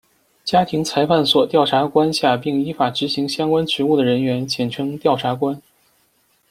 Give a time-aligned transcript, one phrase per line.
[0.43, 5.61] 家庭裁判所调査官下并依法执行相关职务的人员，简称「调査官」。